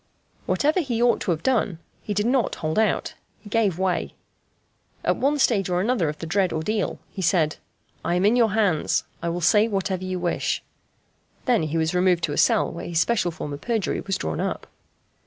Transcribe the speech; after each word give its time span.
Whatever 0.47 0.79
he 0.79 0.99
ought 0.99 1.21
to 1.21 1.29
have 1.29 1.43
done, 1.43 1.77
he 2.01 2.15
did 2.15 2.25
not 2.25 2.55
hold 2.55 2.79
out 2.79 3.13
he 3.39 3.49
gave 3.51 3.77
way. 3.77 4.15
At 5.03 5.15
one 5.17 5.37
stage 5.37 5.69
or 5.69 5.79
another 5.79 6.09
of 6.09 6.17
the 6.17 6.25
dread 6.25 6.51
ordeal 6.51 6.97
he 7.11 7.21
said: 7.21 7.57
"I 8.03 8.15
am 8.15 8.25
in 8.25 8.35
your 8.35 8.53
hands. 8.53 9.03
I 9.21 9.29
will 9.29 9.41
say 9.41 9.67
whatever 9.67 10.03
you 10.03 10.17
wish." 10.17 10.63
Then 11.45 11.71
was 11.77 11.91
he 11.91 11.95
removed 11.97 12.23
to 12.23 12.33
a 12.33 12.37
cell 12.37 12.71
while 12.71 12.85
his 12.87 12.99
special 12.99 13.29
form 13.29 13.53
of 13.53 13.61
perjury 13.61 14.01
was 14.01 14.17
drawn 14.17 14.39
up. 14.39 14.65